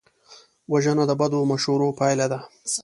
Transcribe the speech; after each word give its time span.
وژنه 0.73 1.03
د 1.07 1.11
بدو 1.21 1.39
مشورو 1.51 1.95
پایله 1.99 2.25
ده 2.31 2.39